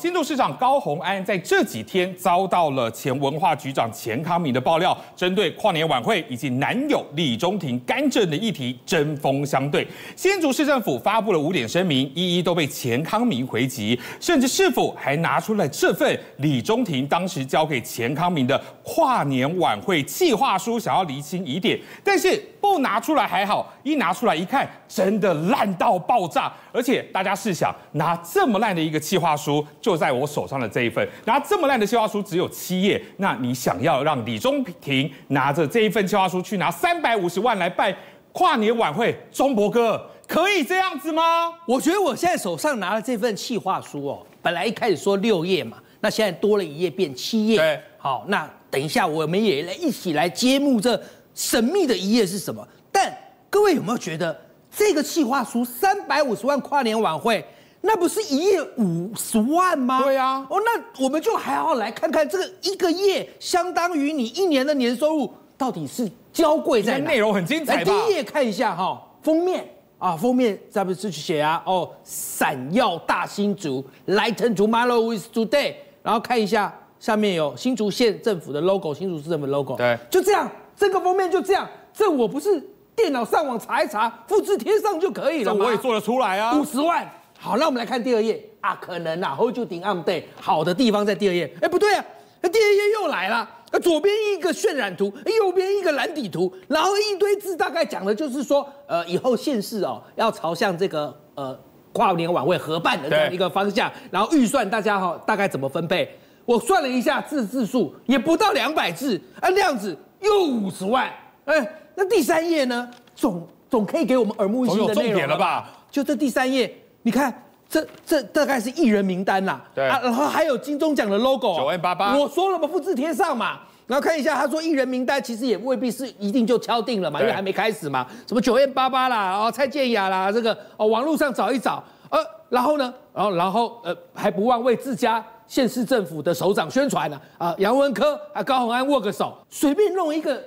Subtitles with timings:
[0.00, 9.84] 新竹市长高虹安在这几天遭到了前文化局长钱康明的爆料，针对跨年晚会以及男友李中庭干政的议题针锋相对。
[10.14, 26.52] 新竹市政府发布了五点声明，一一都被钱康明回击，甚至市府还拿出了这份李中庭当时交给钱康明的跨年晚会计划书，想要厘清疑点，但是不拿出来还好，一拿出来一看，真的烂到爆炸。
[26.70, 29.66] 而且大家试想，拿这么烂的一个计划书。
[29.88, 37.96] 就在我手上的这一份，拿这么烂的计划书只有七页，那你想要让李中庭拿着这一份计划书去拿三百五十万来办
[38.30, 41.50] 跨年晚会，中博哥可以这样子吗？
[41.66, 47.56] 我觉得我现在手上拿的这份计划书哦，本来一开始说六页嘛，那现在多了一页变七页。
[47.56, 51.02] 对，好，那等一下我们也来一起来揭幕这
[51.34, 52.68] 神秘的一页是什么？
[52.92, 53.10] 但
[53.48, 54.38] 各位有没有觉得
[54.70, 57.42] 这个计划书三百五十万跨年晚会？
[57.80, 60.02] 那不是一夜五十万吗？
[60.02, 67.10] 对啊，哦，那我们就还要来看看这个一个月相当于你一年的年收入到底是娇贵在哪？
[67.10, 67.76] 内容很精彩？
[67.76, 69.64] 来第一页看一下哈，封面
[69.98, 82.60] 啊，封面上面是写啊，哦，闪耀大新竹，Lighten tomorrow with today，然后看一下下面有新竹县政府的 logo，新竹市政府的 logo，对，就这样，这个封面就这样，这我不是
[82.96, 85.60] 电脑上网查一查，复制贴上就可以了吗？
[85.60, 87.08] 这我也做得出来啊，五十万。
[87.40, 91.48] 好，那我们来看第二页啊，可能啊，hold you in on day，好的地方在第二页。
[91.62, 92.04] 哎，不对啊，
[92.40, 93.48] 那第二页又来了，
[93.80, 101.56] 左边一个渲染图，右边一个蓝底图，然后一堆字，大概讲的就是说，呃，以后县市哦要朝向这个呃
[101.92, 106.10] 跨年晚会合办的这样一个方向，然后预算大家哈大概怎么分配？
[106.44, 111.08] 我算了一下字字数，也不到两百字，啊，量子又五十万，
[111.44, 115.70] 哎，那第三页呢，总总可以给我们耳目一新的内容了吧？
[115.88, 116.76] 就这第三页。
[117.08, 117.32] 你看，
[117.66, 119.88] 这这大概是艺人名单啦，对。
[119.88, 132.18] 啊，然后还有金钟奖的 logo，九 N 八八，我说了嘛，复制贴上嘛，然后看一下，他说艺人名单其实也未必是一定就敲定了嘛，因为还没开始嘛，什么九 N 八八啦，哦，蔡健雅啦，这个哦，网络上找一找，呃，
[132.50, 140.38] 然后呢，然后然后呃，还不忘为自家县市政府的首长宣传呢，啊，杨文科啊，高虹安握个手，随便弄一个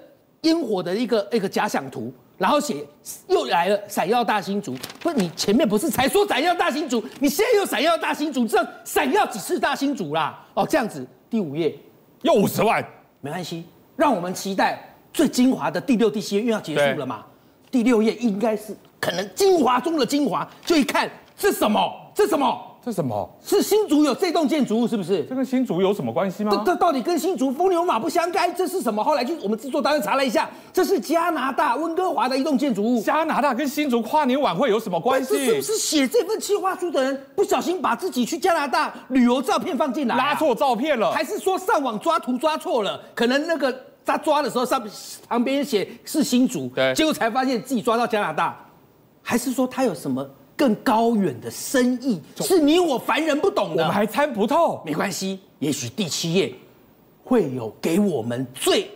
[0.41, 2.13] 烟火的一个一个假想图。
[2.41, 2.83] 然后写
[3.27, 4.75] 又来了，闪耀大新竹。
[4.99, 7.03] 不是你前面不是才说闪耀大新竹？
[7.19, 10.43] 你现在又闪耀大新竹，这闪耀几次大新竹啦？
[10.55, 11.77] 哦，这样子，第五页
[12.23, 12.83] 又五十万，
[13.19, 13.63] 没关系，
[13.95, 17.23] 让我们期待最精华的第六、第七页，因为要结束了嘛。
[17.69, 21.07] 第六页应该是可能精华中的精华，就一看
[21.37, 21.93] 这什么？
[22.15, 22.70] 这什么？
[22.83, 23.29] 这什么？
[23.45, 25.23] 是新竹有这栋建筑物，是不是？
[25.25, 26.51] 这跟新竹有什么关系吗？
[26.51, 28.51] 这这到底跟新竹风牛马不相干？
[28.55, 29.03] 这是什么？
[29.03, 32.99] 后来就我们制作单位查了一下，这是加拿大温哥华的一栋建筑物。
[33.03, 35.29] 加拿大跟新竹跨年晚会有什么关系？
[35.31, 41.11] 这是不是写这份计划书的人不小心把自己去加拿大旅游照片放进来，拉错照片了？
[41.11, 42.99] 还是说上网抓图抓错了？
[43.13, 43.71] 可能那个
[44.03, 44.81] 他抓的时候上
[45.29, 48.57] 旁边写是新竹，对，结果才发现自己抓到加拿大，
[49.21, 50.27] 还是说他有什么？
[50.61, 54.79] 更高远的深意是你我凡人不懂的，我们还参不透。
[54.85, 56.53] 没关系，也许第七页
[57.23, 58.87] 会有给我们最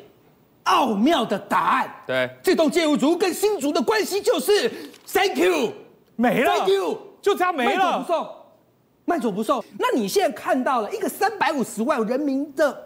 [0.65, 1.91] 奥妙的答案。
[2.05, 4.71] 对，这栋建筑族跟新竹的关系就是
[5.07, 5.73] Thank you，
[6.15, 8.27] 没了，Thank you，就这样没了，慢走不送，
[9.05, 9.65] 慢走不送。
[9.79, 12.79] 那你现在看到了一个三百五十万人民的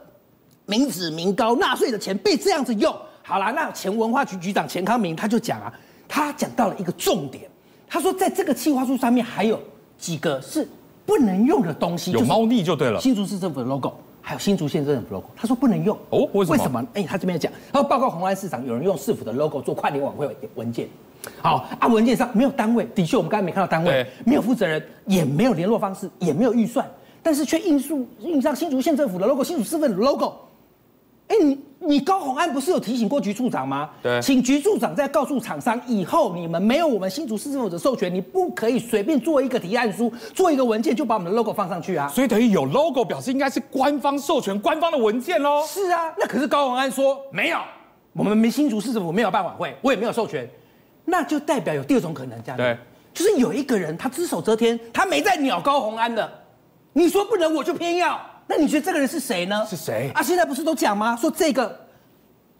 [0.65, 5.73] 民脂民膏纳税的钱被这样子用，好了，那前文化局局长钱康明他就讲啊，
[6.07, 7.51] 他讲到了一个重点。
[7.89, 9.59] 他说，在这个计划书上面还有
[9.97, 10.67] 几个是
[11.05, 12.99] 不能用的东西，有猫腻就对了。
[13.01, 13.91] 新竹市政府的 logo，
[14.21, 16.57] 还有新竹县政府的 logo，他说不能用哦，为什么？
[16.57, 16.85] 为什么？
[16.93, 20.87] 哎，他这边讲，他说报告红安市长，有人用市府的 logo 做跨年晚会文件，
[21.41, 26.87] 好啊，文件上没有单位，的确我们刚才没看到单位，没有负责人，也没有联络方式，也没有预算，
[27.23, 30.33] 但是却印数印上新竹县政府的 logo，新竹市政府的 logo。
[31.29, 33.89] 哎，你你高虹安不是有提醒过局处长吗？
[34.01, 42.07] 对，请局处长再告诉厂商，以后你们没有我们新竹市政府的授权，你不可以随便做一个提案书，做一个文件就把我们的 logo 放上去啊。
[42.07, 45.63] 所以等于有 logo 表示应该是官方授权、官方的文件喽。
[45.67, 47.59] 是啊，那可是高虹安说没有，
[48.13, 50.49] 我们没新竹市政府没有办晚会，我也没有授权，
[51.05, 52.75] 那就代表有第二种可能，这样对，
[53.13, 56.27] 就是有一个人他只手遮天，他没在鸟高虹安的，
[56.93, 58.19] 你说不能，我就偏要。
[58.49, 59.63] 那你觉得这个人是谁呢？
[59.69, 60.23] 是谁啊？
[60.23, 61.15] 现在不是都讲吗？
[61.15, 61.79] 说这个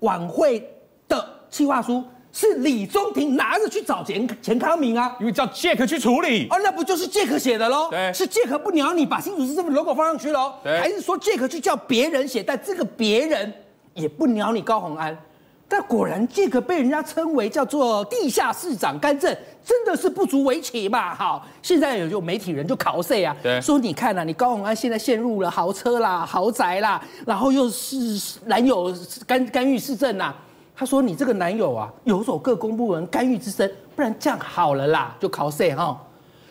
[0.01, 0.63] 晚会
[1.07, 6.47] 的计划书是李宗廷拿着去找钱钱康明啊，因为叫杰克去处理。
[6.51, 7.89] 哦，那不就是杰克写的喽？
[7.89, 10.53] 对，是杰克不鸟你，把新竹市政府 logo 放上去喽？
[10.63, 13.51] 对，还是说杰克去叫别人写，但这个别人
[13.95, 15.17] 也不鸟你高宏安？
[15.71, 19.31] 但果然这个被人家称为叫做地下市长干政，
[19.63, 21.13] 真的是不足为奇嘛？
[21.13, 27.95] 好，现在有有媒体人就考碎啊，对说你看啊，你高永安现在陷入了豪车啦、豪宅啦，然后又是
[28.45, 28.91] 男友
[29.27, 30.33] 干干预市政呐。
[30.75, 35.95] 他说你这个男友啊，有所各公部门干预之声，不然这样好了啦，就考碎哈，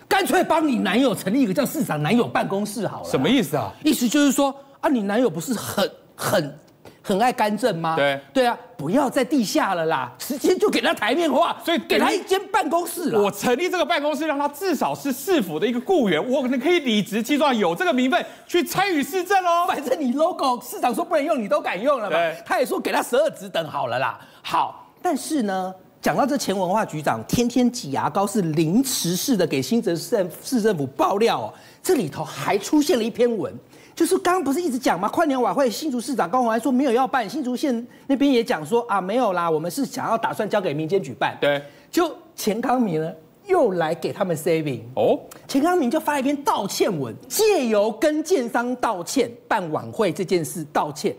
[0.06, 3.08] 干脆帮你男友成立一个叫市长男友办公室好了。
[3.08, 3.72] 什么意思啊？
[3.82, 6.58] 意思就是说啊，你男友不是很很。
[7.08, 7.96] 很爱干政吗？
[7.96, 13.18] 对对啊，不要在地下了啦，直接就给他台面化，所以给他一间办公室了。
[13.18, 19.64] 我成立这个办公室，让他至少是市府的一个雇员，我可能可以理直气壮，有这个名分去参与市政哦。
[19.66, 22.18] 反正你 logo 市长说不能用，你都敢用了嘛。
[22.44, 24.20] 他也说给他十二职等好了啦。
[24.42, 33.50] 好，但是呢，讲到这前文化局长天天挤牙膏，是凌迟式的给新泽市市政府爆料哦，这里头还出现了一篇文。
[33.98, 35.08] 就是刚刚不是一直讲吗？
[35.08, 41.36] 跨年晚会，新竹市长高虹安说没有要办，新竹县那边也讲说啊没有啦，我们是想要打算交给民间举办。
[41.40, 41.60] 对，
[41.90, 43.12] 就钱康明呢
[43.46, 45.18] 又来给他们 saving 哦，
[45.48, 51.12] 钱康明就发一篇道歉文，借由跟建商道歉办晚会这件事道歉，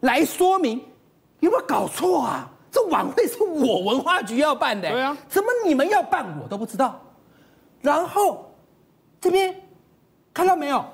[0.00, 0.78] 来说明
[1.40, 2.52] 有没有搞错啊？
[2.70, 7.00] 这晚会是我文化局要办的，对啊，怎么你们要办我都不知道？
[7.80, 8.52] 然后
[9.22, 9.54] 这边
[10.34, 10.84] 看到没有？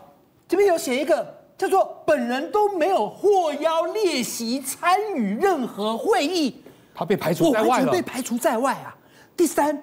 [0.52, 1.26] 这边有写一个
[1.56, 6.62] 叫做“本人都没有获邀列席参与任何会议”，
[6.94, 7.90] 他被排除在外了。
[7.90, 8.94] 被排除在外啊！
[9.34, 9.82] 第三，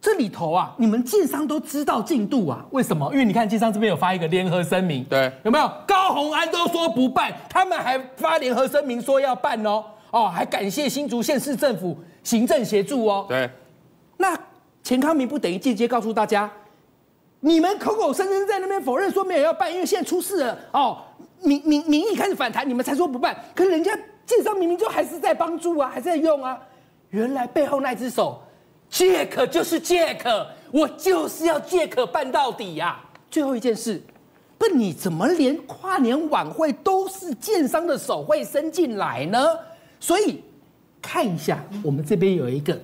[0.00, 2.64] 这里头啊，你们建商都知道进度啊？
[2.70, 3.06] 为什么？
[3.12, 5.70] 因为你看建商这边有发一个联合声明，对，有没有？
[5.86, 13.26] 高虹安都说不办，他们还发联合声明说要办哦，哦，还感谢新竹县市政府行政协助哦。
[13.28, 13.50] 对，
[14.16, 14.34] 那
[14.82, 16.50] 钱康明不等于间接告诉大家？
[17.46, 20.98] 你们口口声声在那边否认说没有要办，因为现在出事了哦，
[21.40, 23.36] 民民民意开始反弹，你们才说不办。
[23.54, 23.96] 可是人家
[24.26, 26.60] 建商明明就还是在帮助啊，还在用啊。
[27.10, 28.42] 原来背后那只手
[28.90, 33.10] ，Jack 就是 Jack，我就是要 Jack 办到底呀、啊。
[33.30, 34.02] 最后一件事，
[34.58, 39.56] 不，你怎么连跨年晚会都是建商的手会伸进来呢？
[40.00, 40.42] 所以
[41.00, 42.76] 看一下，我们这边有一个。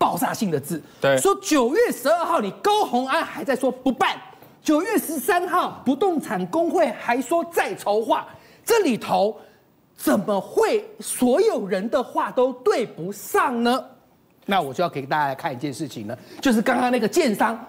[0.00, 4.18] 爆炸性的字，对，说九月十二号你高虹安还在说不办，
[4.62, 8.26] 九月十三号不动产工会还说在筹划，
[8.64, 9.38] 这里头
[9.94, 13.84] 怎么会所有人的话都对不上呢？
[14.46, 17.62] 那我就要给大家来看一件事情呢，就是刚刚那个建商，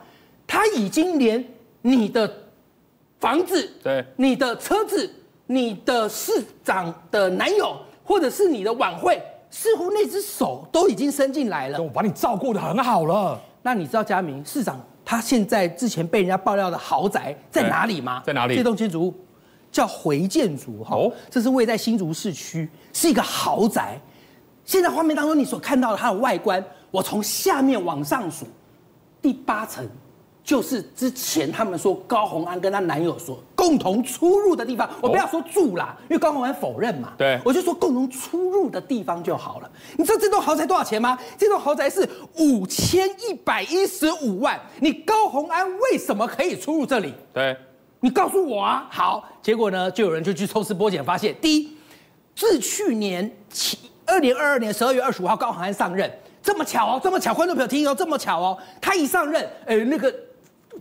[0.48, 1.46] 他已经连
[1.82, 2.34] 你的
[3.20, 5.14] 房子、对，你的车子、
[5.48, 9.22] 你的市长的男友，或者是你的晚会。
[9.52, 13.40] 似乎那只手都已经伸进来了，我把你照顾的很好了。
[13.62, 18.24] 那你知道佳明市长他现在之前被人家爆料的豪宅在哪里吗？
[18.26, 18.56] 在哪里？
[18.56, 19.14] 这栋建筑物
[19.72, 24.00] 叫回建筑哈，哦、这是位在新竹市区，是一个豪宅。
[24.64, 28.48] 现在画面当中你所看到的它的外观，我从下面往上数，
[29.22, 29.88] 第八层。
[30.44, 37.14] 就是之前他们说高虹安跟她男友说共同出入的地方，我不要说住啦，因为高虹安否认嘛。
[37.16, 39.70] 对，我就说共同出入的地方就好了。
[39.98, 41.18] 你知道这栋豪宅多少钱吗？
[41.38, 44.60] 这栋豪宅是五千一百一十五万。
[44.80, 47.14] 你高虹安为什么可以出入这里？
[47.32, 47.56] 对，
[48.00, 48.88] 你告诉我啊。
[48.90, 51.78] 好，结果呢，就有人就去抽丝剥茧，发现第一，
[52.36, 53.78] 自去年七
[54.08, 56.12] 二零二二年十二月二十五号高虹安上任，
[56.42, 60.12] 这么巧哦，这么巧，观众朋友听哦，这么巧哦，他一上任，哎，那个。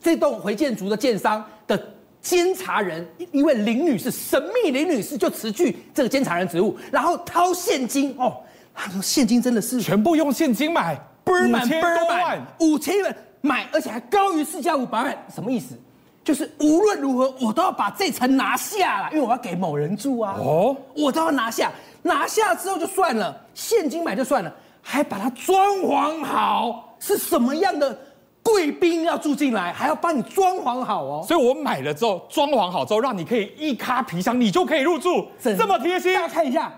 [0.03, 1.81] 这栋回建筑的建商的
[2.21, 8.37] 监察人，一位林女士，神秘林女士就辞去这个监察人职务，然后掏现金哦，
[8.75, 15.79] 他说现金真的是全部用现金买，五千多万，五千万买，而且还高于市价五百万，什么意思？
[16.23, 20.37] 就是无论如何我都要把这层拿下了，因为我要给某人住啊。
[20.39, 27.99] 哦，我都要拿下，拿下之后就算了，现金买就算了，还把它装潢好，是什么样的？
[28.43, 31.25] 贵宾要住进来，还要帮你装潢好哦。
[31.27, 36.15] 所以我买了之后，装潢好之后，让你可以一卡皮箱，你就可以入住，整这么贴心。
[36.15, 36.73] 大家看一下，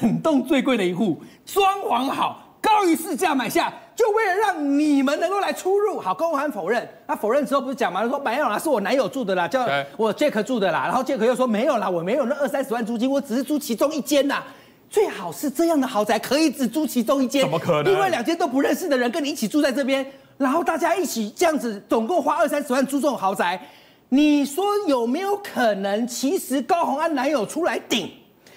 [0.00, 5.98] 整栋最贵的一户，装潢好，高于市价买下，就为了让你们能够来出入。
[5.98, 8.02] 好，高虹安否认，那否认之后不是讲吗？
[8.02, 10.84] 他说没有啦，是我男友住的啦，叫我杰克住的啦。
[10.86, 14.42] 然后杰克又说没有啦，我没有那二三十万租金，我只是租其中一间呐。
[14.88, 17.92] 最好是这样的豪宅可以只租其中一间，怎么可能？
[17.92, 20.06] 因为两间都不认识的人跟你一起住在这边。
[20.38, 23.60] 然后大家一起这样子，总共花二三十万租这种豪宅，
[24.08, 26.06] 你说有没有可能？
[26.06, 28.08] 其实高虹安男友出来顶，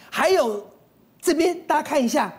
[0.10, 0.66] 还有
[1.20, 2.32] 这边大家看一下，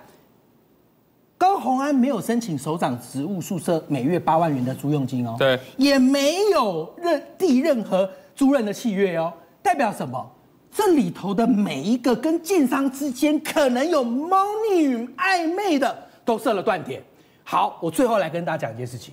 [1.37, 10.31] 高虹安没有申请首长职务宿舍每月八万元的租用金哦，对，也没有任递任何租赁的契约哦，代表什么？
[10.75, 16.09] 这里头的每一个跟建商之间可能有猫腻与暧昧的。
[16.25, 17.03] 都设了断点。
[17.45, 19.13] 好，我最后来跟大家讲一件事情，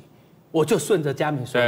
[0.51, 1.61] 我就顺着佳敏说，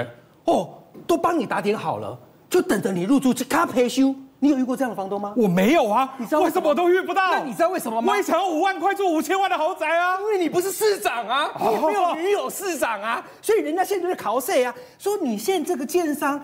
[0.46, 0.70] 哦，
[1.06, 2.18] 都帮你打点好了，
[2.50, 4.14] 就等着你入住去卡培修。
[4.44, 5.36] 你有遇过这样的房东吗？
[5.38, 7.30] 我没有啊，你知道为什么我都遇不到？
[7.30, 8.12] 那你知道为什么吗？
[8.12, 14.74] 我也想要五万块住五千万的豪宅啊，因为你不是市长啊，你没有女友市长啊，所以人家现在就是考谁啊？
[14.98, 16.42] 说你现在这个建商，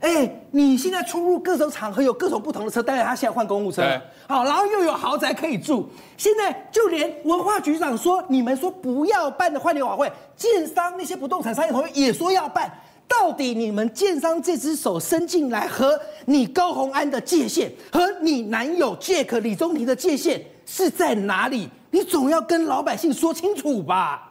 [0.00, 3.82] 哎，你现在出入各种场合有各种不同的车，当然他现在换公务车，
[4.26, 12.72] 好，然后又有豪宅可以住，现在就连文化局长说你们说不要办的换年晚会，建商那些不动产商业同业也说要办。
[13.06, 21.68] 到底你们建商这只手伸进来和你高虹安的界限，和你男友 Jack 李中庭的界限是在哪里？
[21.90, 24.29] 你总要跟老百姓说清楚吧。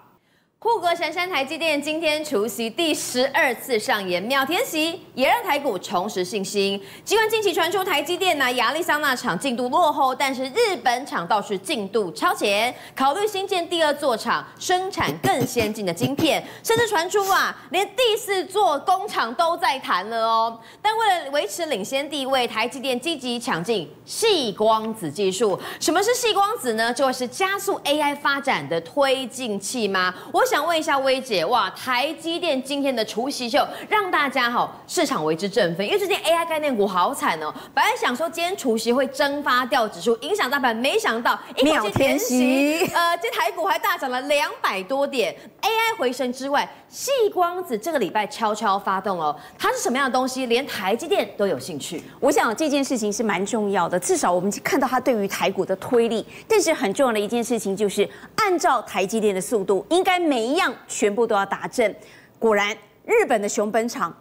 [0.61, 6.77] 护国神山台积电今天除息第十二次上演秒填席，也让台股重拾信心。
[7.05, 20.59] 尽管近期传出台积电呢亚利桑那厂进度落后，但是日本厂倒是进度超前，考虑新建第二座厂，生产更先进的晶片，甚至传出啊连第四座工厂都在谈了哦。
[20.81, 25.57] 但为了维持领先地位，台积电积极抢进细光子技术。
[25.79, 26.93] 什么是细光子呢？
[26.93, 30.13] 就会是加速 AI 发展的推进器吗？
[30.33, 30.48] 我。
[30.49, 37.53] 想问一下薇姐，哇，台积电今天的除夕秀让大家哈市场为之振奋，因为最近 AI 概念股好惨哦。
[37.71, 45.35] 本来想说今天除夕会蒸发掉指数，影响大盘，没想到一口气填息，呃，这台股还大涨了两百多点。
[45.61, 50.47] AI 回升之外，细光子这个礼拜悄悄发动哦，它是什么样的东西？
[50.47, 52.01] 连台积电都有兴趣。
[52.19, 56.25] 我想这件事情是蛮重要的，至少我们看到它对于台股的推力。
[56.47, 61.95] 但是很重要的一件事情就是，按照台积电的速度，应该每一样全部都要达阵。
[62.37, 64.15] 果然，日本的熊本厂。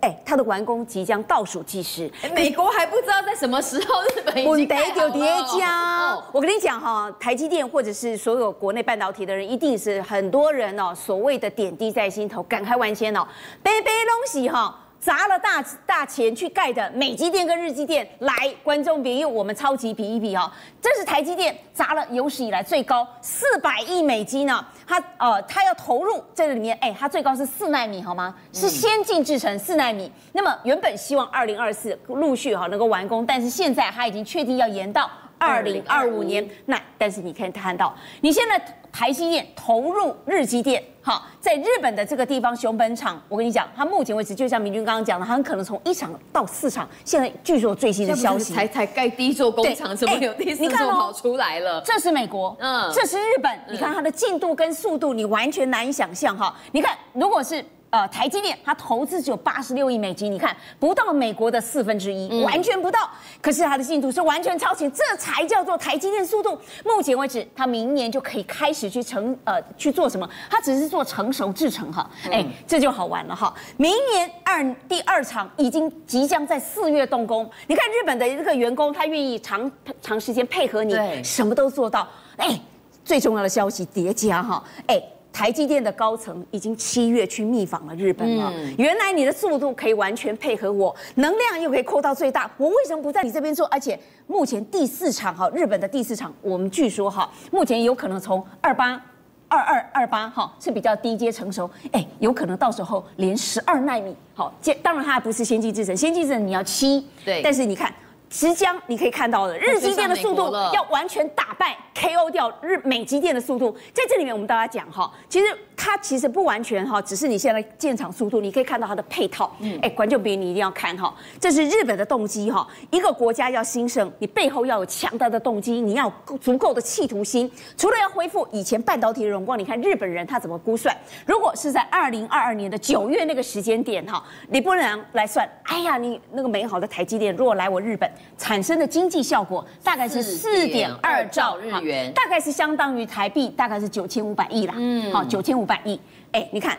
[0.00, 5.10] 哎，它的完工即将倒数计时，美国还不知道在什么时候，日本已经盖好了。
[5.10, 5.22] 叠
[5.56, 13.24] 加，我跟你讲哈，台积电或者是所有国内半导体的人，一定是很多人哦，所谓的点滴在心头，感慨万千哦，
[13.62, 14.81] 杯杯东西哈。
[15.02, 18.32] 砸了大大钱去盖的美积电跟日积电，来，
[18.62, 20.48] 观众别用我们超级比一比哦，
[20.80, 28.32] 这是台积电砸了有史以来最高四百亿美金呢，它呃它要投入这个里面，哎，它最高是四纳米好吗？
[28.52, 38.78] 是先进制程四纳米，那么原本希望二零二四陆续哈能够完工，但是现在它已经确定要延到二零二五年，那但是你可以看到你现在。
[38.92, 46.86] 台积电投入日积电，好，在日本的这个地方熊本厂，我跟你讲，它目前为止就像明君刚刚讲的，它很可能从一厂到四厂。
[47.04, 51.80] 现在据说最新的消息，才才盖第一座工厂，怎么有第四座跑出来了？
[51.80, 56.54] 这是美国，嗯，这是日本，你看它的进度跟速度，你完全难以想象哈。
[56.72, 57.64] 你看，如果是。
[57.92, 62.98] 呃，台积电它投资只有八十六亿美金，你看不到美国的四分之一，嗯、完全不到。
[63.42, 66.58] 可是它的进度是完全超前，这才叫做台积电速度。
[66.86, 70.26] 目前为止，它明年就可以开始去成呃去做什么？
[70.48, 73.52] 它只是做成熟制程哈，哎、嗯，这就好玩了哈。
[73.76, 77.48] 明年二第二厂已经即将在四月动工。
[77.66, 79.70] 你看日本的这个员工，他愿意长
[80.00, 82.08] 长时间配合你，什么都做到。
[82.38, 82.58] 哎，
[83.04, 84.98] 最重要的消息叠加哈，哎。
[85.32, 88.52] 台积电的高层已经七月去密访了日本了。
[88.54, 93.66] 嗯、原来你的速度可以完全配合我，能量又可以扩到最大，我为什么不在你这边做？
[93.68, 99.02] 而且目前第四厂哈，日本的第四厂，我们据说哈，目前有可能从二八
[99.48, 107.92] 二二二八哈是比较低阶成熟，哎，有可能到时候连十二纳米好，当然它还不是先进制程，先进制程你要七，对，但是你看。
[108.32, 115.46] 即将你可以看到的，日积电的速度要完全打败 KO 掉日美积电的速度，在这里面我们大家讲哈，其实
[115.76, 130.96] 它其实不完全哈，只是你现在建厂速度，你可以看到它的配套，哎，观众朋友你一定要看哈，这是日本的动机哈，一个国家要兴盛，你背后要有强大的动机，你要有足够的企图心，除了要恢复以前半导体的荣光，你看日本人他怎么估算？
[131.26, 138.10] 如果是在二零二二年的九月那个时间点哈，你不能来算，哎呀，你那个美好的台积电如果来我日本。
[138.38, 144.74] 产生的经济效果大概是四点二兆日元，大概是相当于台币大概是九千五百亿啦。
[144.76, 146.00] 嗯，好，九千五百亿。
[146.32, 146.76] 哎，你看，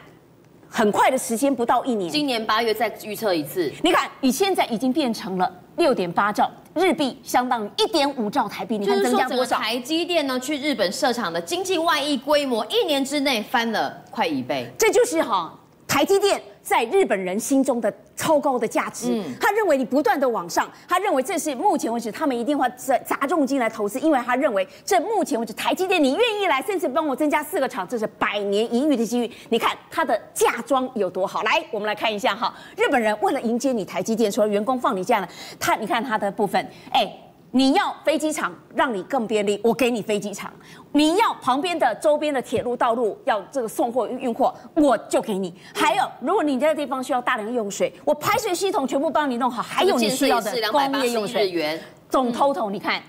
[0.67, 3.71] 很快的时间不到一年，今年八月再预测一次。
[3.81, 8.77] 你看，你现在已经变成了六点八兆日币，相当于一点五兆台币。
[8.77, 9.57] 你看增加多少？
[9.57, 10.39] 台积电呢？
[10.39, 14.67] 去日本设厂的经济外溢规模，一年之内翻了快一倍。
[14.77, 15.53] 这就是哈，
[15.87, 16.41] 台积电。
[16.63, 29.29] 在日本人心中的超高的价值，他认为你不断的往上，他认为这是目前为止他们一定会砸砸重金来投资，因为他认为这目前为止台积电你愿意来，甚至帮我增加四个厂，这是百年一遇的机遇。
[29.49, 35.27] 你看他的嫁妆有多好，来我们来看一下哈，日本人为了迎接你台积电，除了员工放你假呢，
[35.59, 37.13] 他你看他的部分，哎。
[37.55, 40.49] 你要飞机场让你更便利，我给你飞机场；
[40.91, 45.53] 你要旁边的周边的铁路道路要这个送货运货，我就给你。
[45.71, 51.79] 还有，如果你这个地方需要大量用水，我排水系统全部帮你弄好，还有你需要的工业用水，
[52.09, 52.99] 总 total 你看。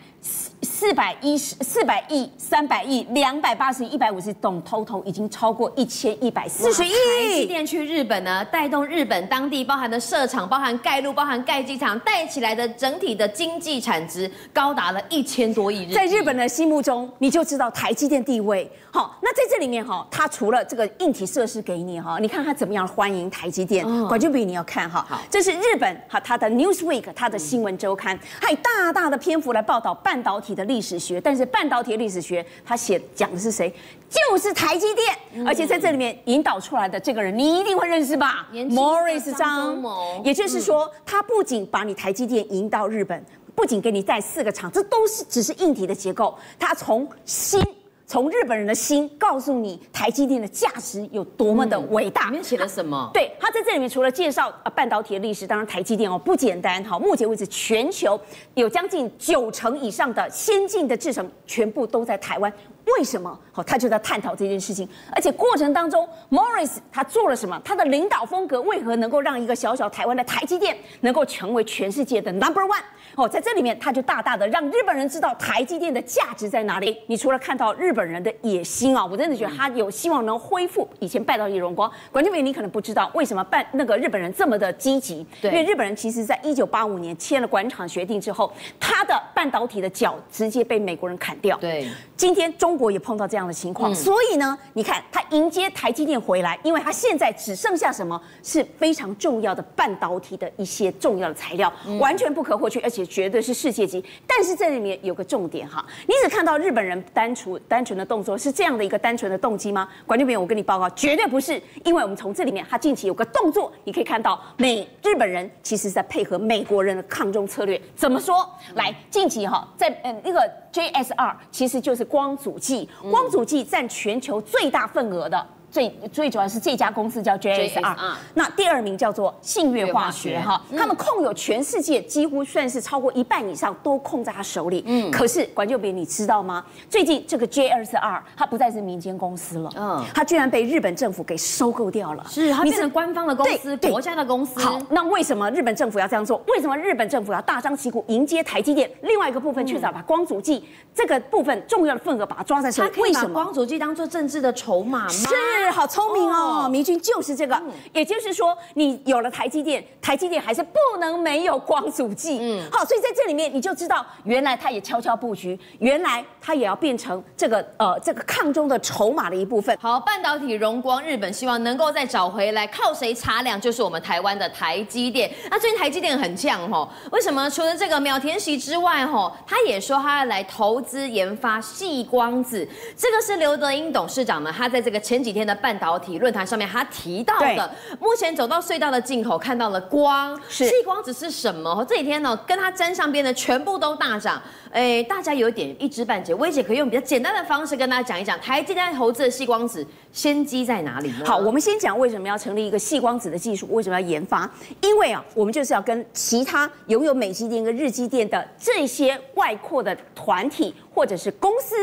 [0.74, 6.90] 四百一十四百亿、三百亿、两百八十亿、一百五十，总 total 已经超过一千一百四十亿。
[6.90, 15.94] 台积电去日本呢，带动日本当地包含的设厂、包含盖路、包含盖机场，带起来的整体的经济产值高达了一千多亿日。
[15.94, 18.68] 在日本的心目中，你就知道台积电地位。
[18.90, 23.86] 好，那在这里面哈，它除了这个硬体设施给你哈，你看它怎么样欢迎台积电。
[24.08, 33.72] 管俊比你要看哈，好，这是日本哈，它的 Newsweek 它的新闻周刊，还有大大的篇幅来报道半导体的历史学，但是半导体历史学，他写讲的是谁？
[34.08, 39.82] 就是台积电，嗯、而且在这里面引导出来的这个人，你一定会认识吧？Morris 张，
[40.24, 47.60] 也就是说，他不仅把你台积电引到日本，不仅给你带四个厂，这都是只是硬体的结构，他从新。
[48.06, 52.26] 从日本人的心告诉你台积电的价值有多么的伟大。
[52.26, 53.10] 里面写了什么？
[53.14, 56.98] 对，他在这里面除了介绍啊半导体的历史，当然台积电哦不简单哈。
[56.98, 58.20] 目前为止，全球
[58.54, 62.52] 有将近九成以上的先进的制程全部都在台湾。
[62.86, 63.38] 为什么？
[63.50, 64.88] 好，他就在探讨这件事情。
[65.12, 67.60] 而且过程当中，Morris 他做了什么？
[67.64, 72.82] 他的领导风格为何能够让一个小小台湾的台积电能够成为全世界的 Number One？
[73.16, 76.98] 哦，在这里面他就大大的让日本人知道台积电的价值在哪里。
[77.06, 81.90] 你除了看到日本人的野心啊，我真的觉得他有希望能恢复以前半导体荣光。
[82.10, 85.24] 管建伟，你可能不知道为什么半那个日本人这么的积极？
[85.40, 91.56] 对，因为日本人其实在一九八五年签了广场协定之后，他的半导体的脚直接被美国人砍掉。
[91.58, 103.04] 对，今天中国也碰到这样的情况，嗯、所以呢，你看他迎接台积电回来，因为他现在只剩下什么是非常重要的半导体的一些重要的材料，嗯、完全不可或缺，而且。
[103.14, 109.88] 绝对是世界级，但是这里面有个重点哈，你只看到日本人单纯单纯的动作是这样的一个单纯的动机吗？
[110.04, 117.80] 观众朋友，我跟你报告，绝对不是，因为我们从这里面，他近期有个动作，你可以看到美日本人其实是在配合美国人的抗中策略。
[117.94, 118.48] 怎么说？
[118.74, 120.40] 来，近期哈，在嗯那个
[120.72, 125.46] JSR 其实就是光阻剂，光阻剂占全球最大份额的。
[125.74, 127.96] 最最主要是这家公司叫 JSR，
[128.34, 134.84] 那第二名叫做信越化学哈，他们控有全世界几乎算是超过一半以上都控在他手里。
[134.86, 136.64] 嗯，可是管就别你知道吗？
[136.88, 144.60] 最近这个 JSR 它不再是民间公司了，嗯，它居然被日本政府给收购掉了，是它变成官方的公司，国家的公司。
[144.60, 146.40] 好，那为什么日本政府要这样做？
[146.46, 148.88] 为什么日本政府要大张旗鼓迎接台积电？
[149.02, 153.00] 另外一个部分，确实要把光阻剂这个部分重要的份额把它抓在手里。
[153.00, 155.08] 为什么光阻剂当做政治的筹码吗？
[155.10, 155.34] 是。
[155.70, 157.60] 好聪明哦，明君就是这个，
[157.92, 162.38] 也就是说，你有了台积电，台积电还是不能没有光阻剂。
[162.40, 169.76] 嗯，好，所以在这里面你就知道，原来他也悄悄布局，原来他也要变成这个呃这个抗中的筹码的一部分。
[169.80, 173.60] 好，半导体荣光，日本希望能够再找回来，靠谁擦亮？
[173.60, 175.32] 就是我们台湾的台积电。
[175.50, 177.48] 那最近台积电很呛哦，为什么？
[177.48, 182.68] 除了这个秒田喜之外，吼，他也说他要来投资研发细光子。
[182.96, 185.53] 这个是刘德英董事长呢，他在这个前几天的。
[185.54, 191.84] 半导体论坛上面，他提到的，目前走到隧道的尽头，看到了光，是矽光子是什么？
[191.88, 196.34] 这几天呢，跟它沾上边的全部都大涨，哎，大家有点一知半解。
[196.34, 201.24] 薇姐可以用比较简单的方式跟大家讲一讲，台积电投资的细光子先机在哪里呢？
[201.24, 204.50] 好，我们先讲为什么要成立一个细光子的技术，为什么要研发？
[204.80, 211.74] 因为啊，我们就是要跟其他拥有美积电跟日积电的这些外扩的团体或者是公司，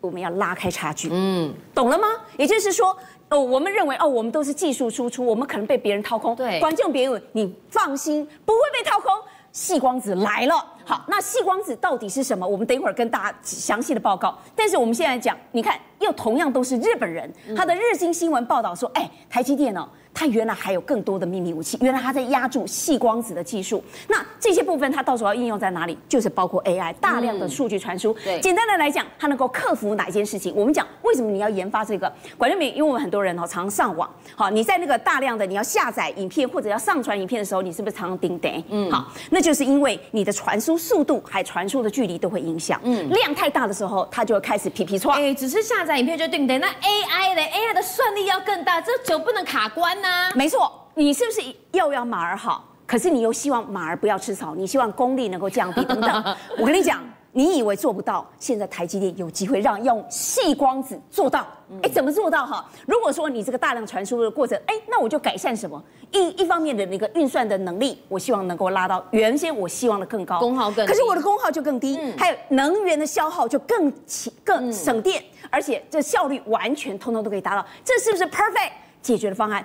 [0.00, 1.08] 我们要拉开差距。
[1.10, 2.06] 嗯，懂了吗？
[2.36, 2.96] 也就是说。
[3.34, 6.36] 哦，我们认为哦，我们都是技术输出，我们可能被别人掏空。
[6.36, 9.10] 对，观众别问，你放心，不会被掏空。
[9.50, 12.46] 细光子来了，好，那细光子到底是什么？
[12.46, 14.36] 我们等一会儿跟大家详细的报告。
[14.54, 19.88] 但是我们现在讲，你看，又同样都是日本人，他的日经新闻报道说，哎，台积电哦。
[20.16, 23.82] 它原来还有更多的秘密武器，原来它在压住细光子的技术。
[24.06, 25.98] 那这些部分它到时候要应用在哪里？
[26.08, 28.14] 就是包括 AI 大量的数据传输。
[28.22, 30.54] 对，简单的来讲，它能够克服哪一件事情？
[30.54, 32.12] 我们讲为什么你要研发这个？
[32.38, 38.62] 管正明，因为我们很多人哦常上网，好，你在那个大量的你要下载影片或者要上传影片的时候，你是不是常常叮叮？
[38.68, 42.80] 嗯，好，那就是因为你的传输速度还传输的距离都会影响。
[42.84, 45.12] 嗯，量太大的时候，它就会开始皮皮错。
[45.12, 50.30] 哎，只是下载影片就定的，那 AI 的 AI 的算力要更大，这就不能卡关呐。
[50.34, 51.40] 没错，你是不是
[51.72, 52.64] 又要马儿好？
[52.86, 56.36] 可是你又希望马儿不要吃草，你希望功力能够降低等等。
[56.58, 57.02] 我跟你讲，
[57.36, 61.44] 你以为做不到，现在台积电有机会让用细光子做到。
[61.82, 62.64] 哎，怎么做到哈？
[62.86, 65.82] 如果说你这个大量传输的过程，哎，那我就改善什么？
[66.12, 78.70] 一一方面的那个运算的能力，我希望能够拉到原先我希望的更高，功耗更，可是我的功耗就更低，嗯、还有能源的消耗就更起更省电，嗯、而且这效率完全通通都可以达到，这是不是 perfect
[79.02, 79.64] 解决的方案？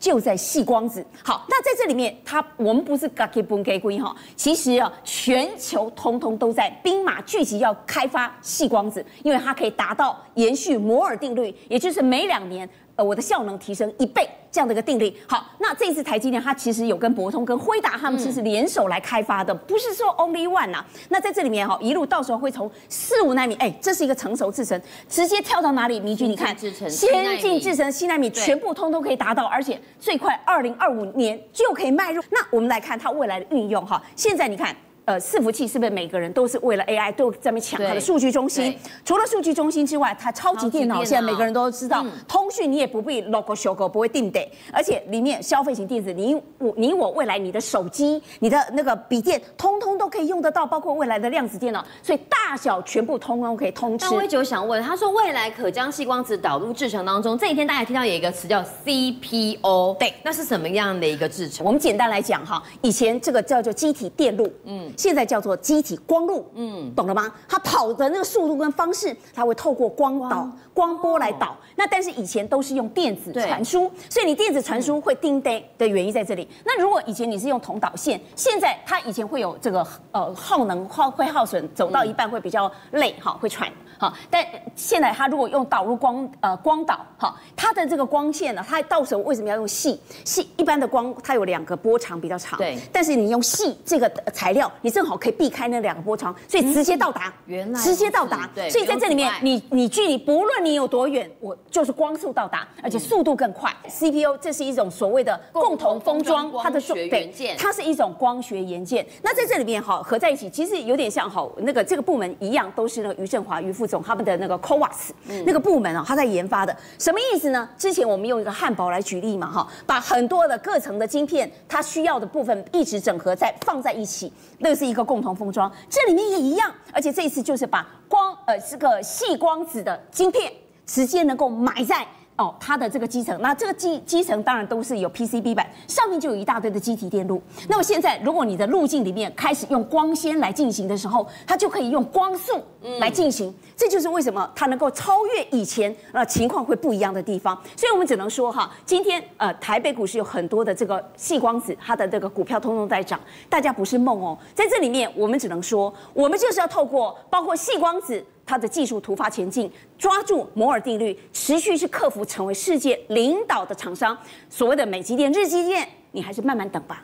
[0.00, 1.06] 就在细光子。
[1.22, 12.68] 好，那在这里面，它我们不是 gakibunkei 哈，其实啊，全球通通都在兵马聚集要开发细光子，因为它可以达到延续摩尔定律，也就是每两年。
[13.02, 15.16] 我的效能提升一倍，这样的一个定力。
[15.26, 20.84] 好，那这次台积电它其实有跟博通、跟辉达他们其实联手来开发的，不是说 only one 呐。
[21.08, 26.00] 那在这里面哈，一路到时候会从四五纳米，哎，这是一个成熟制程，直接跳到哪里？
[26.00, 26.56] 明君，你看，
[26.88, 32.22] 先进制程七纳米全部通通可以达到，而且最快二零二五年就可以迈入。
[32.30, 34.76] 那我们来看它未来的运用哈，现在你看。
[35.06, 38.76] 呃，伺服器是不是每个人都是为了 AI 都在抢它的数据中心？
[39.04, 44.40] 除了数据中心之外，它超级电脑现在每个人都知道，通讯你也不必 logo 修狗，不会定的，
[44.72, 54.06] 而且里面消费型电子，你我你我未来你的手机、你的那个笔电，通通都可以用得到，包括未来的量子电脑，所以大小全部通通可以通吃。
[54.06, 61.66] 那我就想问，他说未来可将细光子导入制程当中，这几天大家听到有一个词叫 CPO，对，那是什么样的一个制程？
[61.66, 64.89] 我们简单来讲哈，以前这个叫做机体电路，嗯。
[64.96, 67.32] 现在叫做机体光路，嗯，懂了吗？
[67.48, 71.56] 它跑的那个速度跟方式，它会透过光导、光波来导。
[71.76, 76.46] 那但是以前都是用电子传输，所以你电子传输会叮叮的原因在这里。
[76.64, 83.70] 那如果以前你是用铜导线，现在它以前会有这个呃耗能耗会耗损，走到一半会比较累哈，会喘。
[84.00, 84.42] 好，但
[84.74, 90.48] 现在它如果用导入光呃光导，好，它的这个光线呢，它到时候为什么要用细细？
[90.56, 92.78] 一般的光它有两个波长比较长，对。
[92.90, 98.48] 但是你用细这个材料，你正好可以避开那两个波长，所以直接到达，原来直接到达。
[98.54, 98.70] 对。
[98.70, 103.70] 所以在这里面，你你距离不论你有多远，我就是光速到达，而且速度更快。
[103.86, 109.06] CPU 这是一种所谓的共同封装，它的元件，它是一种光学元件。
[109.20, 113.89] 那在这里面哈合在一起，其实有点像哈那个这个部门一样，都是那个余振华余副。
[113.90, 115.10] 总他们的那个 CoWoS
[115.44, 117.68] 那个部门啊，他在研发的什么意思呢？
[117.76, 125.70] 之前我们用一个汉堡来举例嘛，哈，把很多的各层的晶片，它需要的部分一直整合在放在一起，那是一个共同封装。
[125.88, 130.52] 这里面也一样，而且这一次就是把光呃这个细光子的晶片
[130.86, 132.06] 直接能够埋在。
[132.40, 137.42] 哦，它的这个基层，那这个基基层当然都是有 PCB 板，上面就有一大堆的基体电路。
[137.68, 142.58] 那么现在，如果你的路径里面开始用光纤来进行的时候，它就可以用光速
[142.98, 143.50] 来进行。
[143.50, 147.54] 嗯、这就是为什么它能够超越以前呃情况会不一样的地方。
[147.76, 154.38] 所以我们只能说哈，今天呃台北股市有很多的这个细光子，它的这个股票通通在涨，大家不是梦哦。
[154.54, 158.24] 在这里面，我们只能说，我们就是要透过包括细光子。
[158.50, 164.18] 它的技术突发前进，抓住摩尔定律，持续去克服，成为世界领导的厂商。
[164.48, 167.00] 所谓的美积电、日积电，你还是慢慢等吧。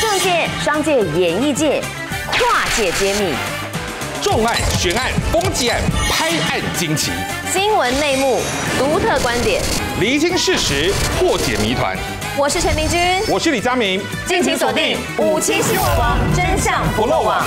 [0.00, 1.82] 政界、商界、演艺界，
[2.30, 3.34] 跨界揭秘，
[4.22, 7.10] 重案、悬案、攻击案、拍案惊奇，
[7.52, 8.38] 新闻内幕、
[8.78, 9.60] 独特观点，
[9.98, 11.98] 厘清事实，破解谜团。
[12.38, 17.44] 我是陈明君，我是李佳明，敬请锁定五七新闻网，真相不漏网。